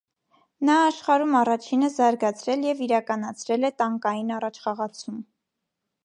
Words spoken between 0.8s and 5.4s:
աշխարհում առաջինը զարգացրել և իրականացրել է տանկային առաջխաղացում։